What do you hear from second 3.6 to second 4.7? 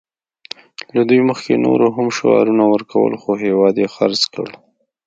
یې خرڅ کړ